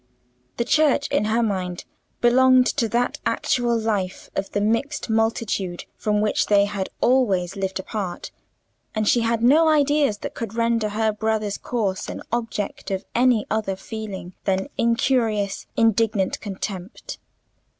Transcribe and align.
The 0.57 0.65
Church, 0.65 1.07
in 1.09 1.25
her 1.25 1.43
mind, 1.43 1.85
belonged 2.21 2.65
to 2.65 2.89
that 2.89 3.19
actual 3.23 3.77
life 3.77 4.31
of 4.35 4.49
the 4.49 4.59
mixed 4.59 5.11
multitude 5.11 5.85
from 5.95 6.21
which 6.21 6.47
they 6.47 6.65
had 6.65 6.89
always 7.01 7.55
lived 7.55 7.79
apart, 7.79 8.31
and 8.95 9.07
she 9.07 9.19
had 9.21 9.43
no 9.43 9.69
ideas 9.69 10.17
that 10.25 10.33
could 10.33 10.55
render 10.55 10.89
her 10.89 11.11
brother's 11.11 11.59
course 11.59 12.09
an 12.09 12.23
object 12.31 12.89
of 12.89 13.05
any 13.13 13.45
other 13.51 13.75
feeling 13.75 14.33
than 14.45 14.69
incurious, 14.75 15.67
indignant 15.77 16.39
contempt. 16.41 17.19